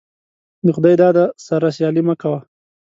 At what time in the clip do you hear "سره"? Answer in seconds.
1.45-1.67